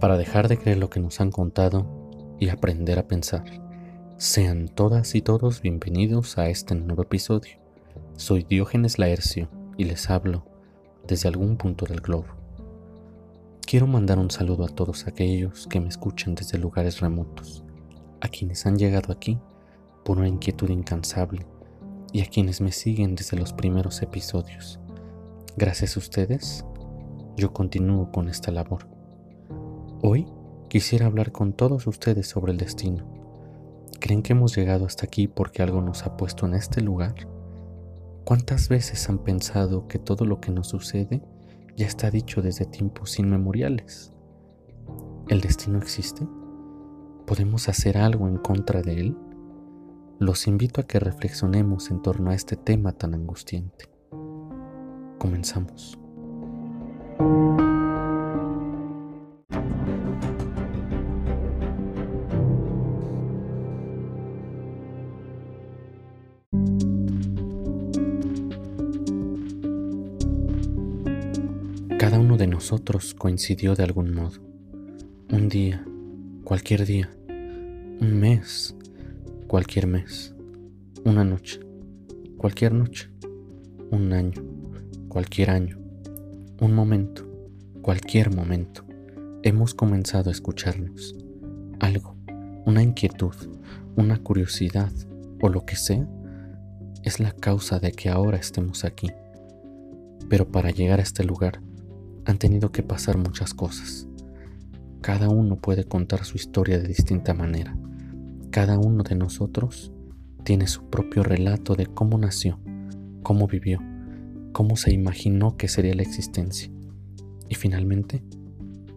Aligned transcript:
para 0.00 0.16
dejar 0.16 0.48
de 0.48 0.58
creer 0.58 0.78
lo 0.78 0.90
que 0.90 1.00
nos 1.00 1.20
han 1.20 1.30
contado 1.30 1.86
y 2.38 2.50
aprender 2.50 2.98
a 2.98 3.08
pensar. 3.08 3.44
Sean 4.16 4.68
todas 4.68 5.14
y 5.14 5.22
todos 5.22 5.60
bienvenidos 5.60 6.38
a 6.38 6.48
este 6.48 6.74
nuevo 6.74 7.02
episodio. 7.02 7.58
Soy 8.16 8.44
Diógenes 8.44 8.98
Laercio 8.98 9.48
y 9.76 9.84
les 9.84 10.08
hablo 10.08 10.44
desde 11.06 11.28
algún 11.28 11.56
punto 11.56 11.84
del 11.84 12.00
globo. 12.00 12.28
Quiero 13.66 13.86
mandar 13.86 14.18
un 14.18 14.30
saludo 14.30 14.64
a 14.64 14.68
todos 14.68 15.06
aquellos 15.06 15.66
que 15.66 15.80
me 15.80 15.88
escuchan 15.88 16.34
desde 16.34 16.58
lugares 16.58 17.00
remotos, 17.00 17.64
a 18.20 18.28
quienes 18.28 18.66
han 18.66 18.78
llegado 18.78 19.12
aquí 19.12 19.38
por 20.04 20.18
una 20.18 20.28
inquietud 20.28 20.70
incansable 20.70 21.44
y 22.12 22.22
a 22.22 22.26
quienes 22.26 22.60
me 22.60 22.72
siguen 22.72 23.14
desde 23.14 23.36
los 23.36 23.52
primeros 23.52 24.00
episodios. 24.00 24.78
Gracias 25.56 25.96
a 25.96 26.00
ustedes, 26.00 26.64
yo 27.36 27.52
continúo 27.52 28.10
con 28.12 28.28
esta 28.28 28.52
labor. 28.52 28.97
Hoy 30.00 30.28
quisiera 30.68 31.06
hablar 31.06 31.32
con 31.32 31.52
todos 31.52 31.88
ustedes 31.88 32.28
sobre 32.28 32.52
el 32.52 32.58
destino. 32.58 33.04
¿Creen 33.98 34.22
que 34.22 34.32
hemos 34.32 34.56
llegado 34.56 34.86
hasta 34.86 35.04
aquí 35.04 35.26
porque 35.26 35.60
algo 35.60 35.82
nos 35.82 36.06
ha 36.06 36.16
puesto 36.16 36.46
en 36.46 36.54
este 36.54 36.80
lugar? 36.80 37.14
¿Cuántas 38.24 38.68
veces 38.68 39.08
han 39.08 39.18
pensado 39.18 39.88
que 39.88 39.98
todo 39.98 40.24
lo 40.24 40.40
que 40.40 40.52
nos 40.52 40.68
sucede 40.68 41.20
ya 41.76 41.86
está 41.86 42.12
dicho 42.12 42.42
desde 42.42 42.64
tiempos 42.64 43.18
inmemoriales? 43.18 44.12
¿El 45.26 45.40
destino 45.40 45.78
existe? 45.78 46.28
¿Podemos 47.26 47.68
hacer 47.68 47.98
algo 47.98 48.28
en 48.28 48.36
contra 48.36 48.82
de 48.82 49.00
él? 49.00 49.16
Los 50.20 50.46
invito 50.46 50.80
a 50.80 50.86
que 50.86 51.00
reflexionemos 51.00 51.90
en 51.90 52.02
torno 52.02 52.30
a 52.30 52.36
este 52.36 52.54
tema 52.54 52.92
tan 52.92 53.14
angustiante. 53.14 53.86
Comenzamos. 55.18 55.98
Uno 72.18 72.36
de 72.36 72.48
nosotros 72.48 73.14
coincidió 73.14 73.76
de 73.76 73.84
algún 73.84 74.12
modo. 74.12 74.40
Un 75.30 75.48
día, 75.48 75.86
cualquier 76.42 76.84
día, 76.84 77.08
un 77.28 78.18
mes, 78.18 78.74
cualquier 79.46 79.86
mes, 79.86 80.34
una 81.04 81.22
noche, 81.22 81.60
cualquier 82.36 82.74
noche, 82.74 83.08
un 83.92 84.12
año, 84.12 84.42
cualquier 85.06 85.50
año, 85.50 85.78
un 86.60 86.74
momento, 86.74 87.24
cualquier 87.82 88.34
momento. 88.34 88.84
Hemos 89.44 89.72
comenzado 89.72 90.30
a 90.30 90.32
escucharnos. 90.32 91.14
Algo, 91.78 92.16
una 92.66 92.82
inquietud, 92.82 93.36
una 93.94 94.18
curiosidad 94.18 94.90
o 95.40 95.48
lo 95.48 95.64
que 95.64 95.76
sea, 95.76 96.08
es 97.04 97.20
la 97.20 97.30
causa 97.30 97.78
de 97.78 97.92
que 97.92 98.08
ahora 98.08 98.38
estemos 98.38 98.84
aquí. 98.84 99.08
Pero 100.28 100.48
para 100.48 100.72
llegar 100.72 100.98
a 100.98 101.04
este 101.04 101.22
lugar, 101.22 101.60
han 102.28 102.38
tenido 102.38 102.70
que 102.72 102.82
pasar 102.82 103.16
muchas 103.16 103.54
cosas. 103.54 104.06
Cada 105.00 105.30
uno 105.30 105.56
puede 105.56 105.84
contar 105.84 106.26
su 106.26 106.36
historia 106.36 106.78
de 106.78 106.86
distinta 106.86 107.32
manera. 107.32 107.74
Cada 108.50 108.78
uno 108.78 109.02
de 109.02 109.14
nosotros 109.14 109.92
tiene 110.44 110.66
su 110.66 110.90
propio 110.90 111.22
relato 111.22 111.74
de 111.74 111.86
cómo 111.86 112.18
nació, 112.18 112.60
cómo 113.22 113.46
vivió, 113.46 113.80
cómo 114.52 114.76
se 114.76 114.92
imaginó 114.92 115.56
que 115.56 115.68
sería 115.68 115.94
la 115.94 116.02
existencia 116.02 116.70
y 117.48 117.54
finalmente 117.54 118.22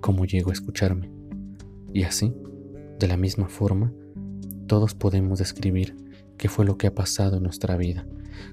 cómo 0.00 0.24
llegó 0.24 0.50
a 0.50 0.54
escucharme. 0.54 1.08
Y 1.92 2.02
así, 2.02 2.34
de 2.98 3.06
la 3.06 3.16
misma 3.16 3.48
forma, 3.48 3.92
todos 4.66 4.94
podemos 4.94 5.38
describir 5.38 5.94
qué 6.36 6.48
fue 6.48 6.64
lo 6.64 6.76
que 6.76 6.88
ha 6.88 6.94
pasado 6.96 7.36
en 7.36 7.44
nuestra 7.44 7.76
vida, 7.76 8.06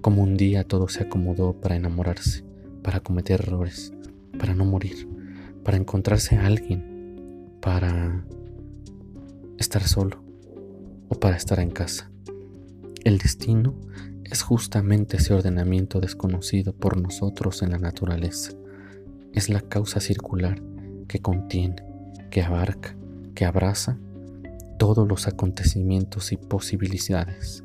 cómo 0.00 0.22
un 0.22 0.38
día 0.38 0.64
todo 0.64 0.88
se 0.88 1.02
acomodó 1.02 1.60
para 1.60 1.76
enamorarse, 1.76 2.42
para 2.82 3.00
cometer 3.00 3.40
errores, 3.42 3.92
para 4.38 4.54
no 4.54 4.64
morir, 4.64 5.08
para 5.64 5.76
encontrarse 5.76 6.36
a 6.36 6.46
alguien, 6.46 7.50
para 7.60 8.24
estar 9.58 9.82
solo 9.82 10.22
o 11.08 11.14
para 11.14 11.36
estar 11.36 11.60
en 11.60 11.70
casa. 11.70 12.10
El 13.04 13.18
destino 13.18 13.74
es 14.24 14.42
justamente 14.42 15.18
ese 15.18 15.34
ordenamiento 15.34 16.00
desconocido 16.00 16.72
por 16.72 16.96
nosotros 16.96 17.62
en 17.62 17.70
la 17.70 17.78
naturaleza. 17.78 18.52
Es 19.32 19.48
la 19.48 19.60
causa 19.60 20.00
circular 20.00 20.62
que 21.08 21.20
contiene, 21.20 21.76
que 22.30 22.42
abarca, 22.42 22.96
que 23.34 23.44
abraza 23.44 23.98
todos 24.78 25.06
los 25.06 25.28
acontecimientos 25.28 26.32
y 26.32 26.36
posibilidades. 26.36 27.62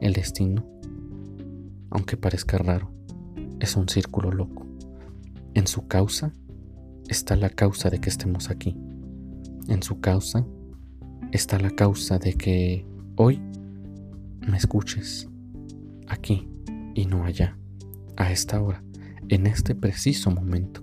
El 0.00 0.12
destino, 0.12 0.64
aunque 1.90 2.16
parezca 2.16 2.56
raro, 2.58 2.90
es 3.60 3.76
un 3.76 3.88
círculo 3.88 4.32
loco. 4.32 4.59
En 5.54 5.66
su 5.66 5.88
causa 5.88 6.32
está 7.08 7.34
la 7.34 7.50
causa 7.50 7.90
de 7.90 8.00
que 8.00 8.08
estemos 8.08 8.50
aquí. 8.50 8.76
En 9.68 9.82
su 9.82 10.00
causa 10.00 10.46
está 11.32 11.58
la 11.58 11.70
causa 11.70 12.18
de 12.18 12.34
que 12.34 12.86
hoy 13.16 13.40
me 14.48 14.56
escuches 14.56 15.28
aquí 16.06 16.48
y 16.94 17.06
no 17.06 17.24
allá, 17.24 17.58
a 18.16 18.30
esta 18.30 18.60
hora, 18.60 18.82
en 19.28 19.46
este 19.46 19.74
preciso 19.74 20.30
momento. 20.30 20.82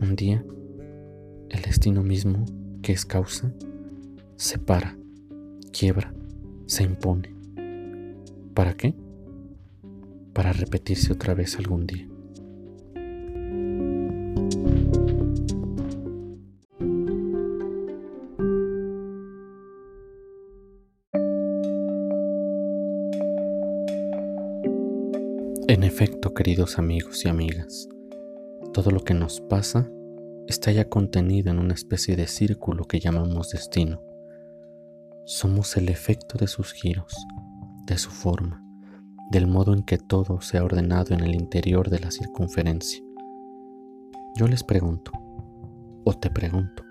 Un 0.00 0.16
día, 0.16 0.44
el 1.50 1.62
destino 1.62 2.02
mismo, 2.02 2.44
que 2.82 2.92
es 2.92 3.04
causa, 3.04 3.52
se 4.36 4.58
para, 4.58 4.96
quiebra, 5.72 6.12
se 6.66 6.82
impone. 6.82 7.34
¿Para 8.54 8.76
qué? 8.76 8.94
Para 10.32 10.52
repetirse 10.52 11.12
otra 11.12 11.34
vez 11.34 11.56
algún 11.58 11.86
día. 11.86 12.08
En 25.66 25.82
efecto, 25.82 26.34
queridos 26.34 26.78
amigos 26.78 27.24
y 27.24 27.28
amigas, 27.30 27.88
todo 28.74 28.90
lo 28.90 29.02
que 29.02 29.14
nos 29.14 29.40
pasa 29.40 29.90
está 30.46 30.70
ya 30.72 30.90
contenido 30.90 31.50
en 31.50 31.58
una 31.58 31.72
especie 31.72 32.16
de 32.16 32.26
círculo 32.26 32.84
que 32.84 33.00
llamamos 33.00 33.48
destino. 33.48 34.02
Somos 35.24 35.74
el 35.78 35.88
efecto 35.88 36.36
de 36.36 36.48
sus 36.48 36.74
giros, 36.74 37.14
de 37.86 37.96
su 37.96 38.10
forma, 38.10 38.62
del 39.30 39.46
modo 39.46 39.72
en 39.72 39.84
que 39.84 39.96
todo 39.96 40.42
se 40.42 40.58
ha 40.58 40.64
ordenado 40.64 41.14
en 41.14 41.20
el 41.20 41.34
interior 41.34 41.88
de 41.88 42.00
la 42.00 42.10
circunferencia. 42.10 43.02
Yo 44.36 44.46
les 44.46 44.62
pregunto, 44.62 45.12
o 46.04 46.12
te 46.12 46.28
pregunto, 46.28 46.84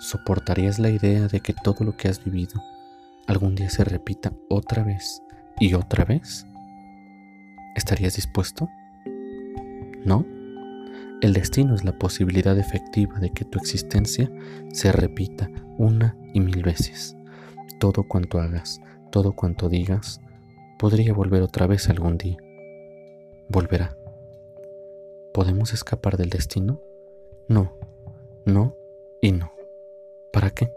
¿soportarías 0.00 0.78
la 0.78 0.88
idea 0.88 1.28
de 1.28 1.40
que 1.40 1.52
todo 1.52 1.84
lo 1.84 1.94
que 1.94 2.08
has 2.08 2.24
vivido 2.24 2.58
algún 3.26 3.54
día 3.54 3.68
se 3.68 3.84
repita 3.84 4.32
otra 4.48 4.82
vez 4.82 5.22
y 5.60 5.74
otra 5.74 6.06
vez? 6.06 6.47
¿Estarías 7.78 8.16
dispuesto? 8.16 8.68
¿No? 10.04 10.26
El 11.22 11.32
destino 11.32 11.76
es 11.76 11.84
la 11.84 11.96
posibilidad 11.96 12.58
efectiva 12.58 13.20
de 13.20 13.30
que 13.30 13.44
tu 13.44 13.56
existencia 13.60 14.28
se 14.72 14.90
repita 14.90 15.48
una 15.76 16.16
y 16.34 16.40
mil 16.40 16.64
veces. 16.64 17.16
Todo 17.78 18.02
cuanto 18.02 18.40
hagas, 18.40 18.80
todo 19.12 19.30
cuanto 19.30 19.68
digas, 19.68 20.20
podría 20.76 21.12
volver 21.12 21.40
otra 21.40 21.68
vez 21.68 21.88
algún 21.88 22.18
día. 22.18 22.36
Volverá. 23.48 23.96
¿Podemos 25.32 25.72
escapar 25.72 26.16
del 26.16 26.30
destino? 26.30 26.82
No, 27.46 27.78
no 28.44 28.74
y 29.22 29.30
no. 29.30 29.52
¿Para 30.32 30.50
qué? 30.50 30.74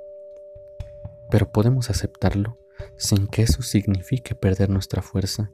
Pero 1.32 1.52
podemos 1.52 1.90
aceptarlo 1.90 2.60
sin 2.96 3.26
que 3.26 3.42
eso 3.42 3.64
signifique 3.64 4.36
perder 4.36 4.70
nuestra 4.70 5.02
fuerza 5.02 5.52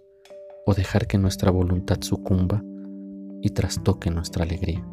o 0.70 0.74
dejar 0.74 1.08
que 1.08 1.18
nuestra 1.18 1.50
voluntad 1.50 2.02
sucumba 2.02 2.62
y 3.42 3.52
trastoque 3.52 4.12
nuestra 4.12 4.44
alegría. 4.44 4.86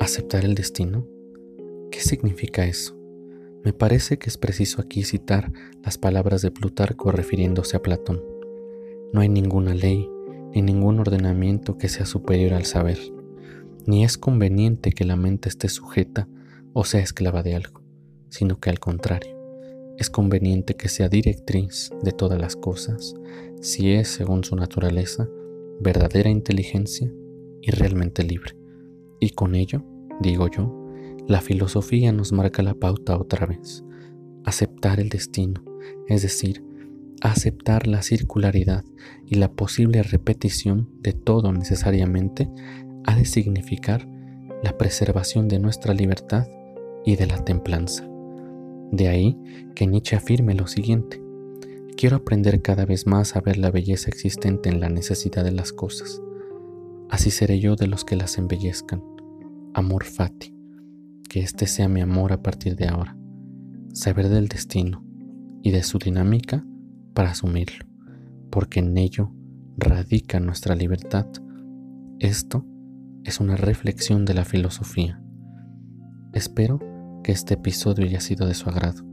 ¿Aceptar 0.00 0.44
el 0.44 0.54
destino? 0.54 1.06
¿Qué 1.90 2.00
significa 2.00 2.66
eso? 2.66 2.94
Me 3.64 3.72
parece 3.72 4.18
que 4.18 4.28
es 4.28 4.36
preciso 4.36 4.82
aquí 4.82 5.02
citar 5.02 5.50
las 5.82 5.96
palabras 5.96 6.42
de 6.42 6.50
Plutarco 6.50 7.10
refiriéndose 7.10 7.78
a 7.78 7.80
Platón. 7.80 8.22
No 9.14 9.22
hay 9.22 9.30
ninguna 9.30 9.72
ley 9.72 10.06
ni 10.54 10.62
ningún 10.62 11.00
ordenamiento 11.00 11.76
que 11.76 11.88
sea 11.88 12.06
superior 12.06 12.54
al 12.54 12.64
saber, 12.64 12.98
ni 13.86 14.04
es 14.04 14.16
conveniente 14.16 14.92
que 14.92 15.04
la 15.04 15.16
mente 15.16 15.48
esté 15.48 15.68
sujeta 15.68 16.28
o 16.72 16.84
sea 16.84 17.00
esclava 17.00 17.42
de 17.42 17.54
algo, 17.56 17.82
sino 18.28 18.58
que 18.60 18.70
al 18.70 18.78
contrario, 18.78 19.36
es 19.98 20.10
conveniente 20.10 20.74
que 20.74 20.88
sea 20.88 21.08
directriz 21.08 21.90
de 22.02 22.12
todas 22.12 22.40
las 22.40 22.56
cosas, 22.56 23.14
si 23.60 23.92
es, 23.92 24.08
según 24.08 24.44
su 24.44 24.56
naturaleza, 24.56 25.28
verdadera 25.80 26.30
inteligencia 26.30 27.12
y 27.60 27.70
realmente 27.70 28.22
libre. 28.22 28.56
Y 29.20 29.30
con 29.30 29.54
ello, 29.54 29.84
digo 30.20 30.48
yo, 30.48 30.84
la 31.26 31.40
filosofía 31.40 32.12
nos 32.12 32.32
marca 32.32 32.62
la 32.62 32.74
pauta 32.74 33.16
otra 33.16 33.46
vez. 33.46 33.84
Aceptar 34.44 35.00
el 35.00 35.08
destino, 35.08 35.64
es 36.08 36.22
decir, 36.22 36.62
aceptar 37.30 37.86
la 37.86 38.02
circularidad 38.02 38.84
y 39.26 39.36
la 39.36 39.50
posible 39.50 40.02
repetición 40.02 40.90
de 41.00 41.12
todo 41.12 41.52
necesariamente, 41.52 42.50
ha 43.04 43.16
de 43.16 43.24
significar 43.24 44.06
la 44.62 44.76
preservación 44.76 45.48
de 45.48 45.58
nuestra 45.58 45.94
libertad 45.94 46.46
y 47.04 47.16
de 47.16 47.26
la 47.26 47.44
templanza. 47.44 48.06
De 48.92 49.08
ahí 49.08 49.38
que 49.74 49.86
Nietzsche 49.86 50.16
afirme 50.16 50.54
lo 50.54 50.66
siguiente, 50.66 51.22
quiero 51.96 52.16
aprender 52.16 52.60
cada 52.60 52.84
vez 52.84 53.06
más 53.06 53.36
a 53.36 53.40
ver 53.40 53.56
la 53.56 53.70
belleza 53.70 54.10
existente 54.10 54.68
en 54.68 54.80
la 54.80 54.90
necesidad 54.90 55.44
de 55.44 55.52
las 55.52 55.72
cosas. 55.72 56.20
Así 57.08 57.30
seré 57.30 57.58
yo 57.58 57.76
de 57.76 57.86
los 57.86 58.04
que 58.04 58.16
las 58.16 58.38
embellezcan. 58.38 59.02
Amor 59.72 60.04
fati 60.04 60.54
que 61.28 61.40
este 61.40 61.66
sea 61.66 61.88
mi 61.88 62.00
amor 62.00 62.32
a 62.32 62.42
partir 62.42 62.76
de 62.76 62.86
ahora, 62.86 63.16
saber 63.92 64.28
del 64.28 64.46
destino 64.46 65.04
y 65.62 65.70
de 65.72 65.82
su 65.82 65.98
dinámica 65.98 66.64
para 67.14 67.30
asumirlo, 67.30 67.86
porque 68.50 68.80
en 68.80 68.96
ello 68.98 69.32
radica 69.76 70.40
nuestra 70.40 70.74
libertad. 70.74 71.26
Esto 72.18 72.64
es 73.24 73.40
una 73.40 73.56
reflexión 73.56 74.24
de 74.24 74.34
la 74.34 74.44
filosofía. 74.44 75.22
Espero 76.32 76.80
que 77.22 77.32
este 77.32 77.54
episodio 77.54 78.04
haya 78.04 78.20
sido 78.20 78.46
de 78.46 78.54
su 78.54 78.68
agrado. 78.68 79.04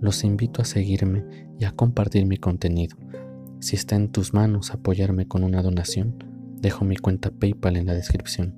Los 0.00 0.24
invito 0.24 0.62
a 0.62 0.64
seguirme 0.64 1.24
y 1.58 1.64
a 1.64 1.72
compartir 1.72 2.26
mi 2.26 2.36
contenido. 2.36 2.96
Si 3.60 3.74
está 3.74 3.96
en 3.96 4.10
tus 4.10 4.34
manos 4.34 4.70
apoyarme 4.70 5.26
con 5.26 5.42
una 5.42 5.62
donación, 5.62 6.22
dejo 6.60 6.84
mi 6.84 6.96
cuenta 6.96 7.30
PayPal 7.30 7.76
en 7.76 7.86
la 7.86 7.94
descripción. 7.94 8.54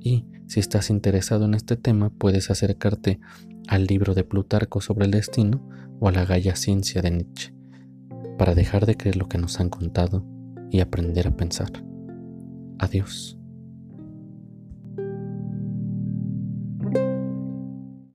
Y 0.00 0.26
si 0.46 0.60
estás 0.60 0.90
interesado 0.90 1.44
en 1.44 1.54
este 1.54 1.76
tema, 1.76 2.10
puedes 2.10 2.50
acercarte 2.50 3.20
al 3.68 3.86
libro 3.86 4.14
de 4.14 4.24
Plutarco 4.24 4.80
sobre 4.80 5.06
el 5.06 5.10
destino 5.10 5.66
o 6.00 6.08
a 6.08 6.12
la 6.12 6.24
Galla 6.24 6.56
Ciencia 6.56 7.00
de 7.00 7.10
Nietzsche, 7.10 7.53
para 8.36 8.54
dejar 8.54 8.86
de 8.86 8.96
creer 8.96 9.16
lo 9.16 9.28
que 9.28 9.38
nos 9.38 9.60
han 9.60 9.68
contado 9.68 10.24
y 10.70 10.80
aprender 10.80 11.26
a 11.28 11.36
pensar. 11.36 11.70
Adiós. 12.78 13.38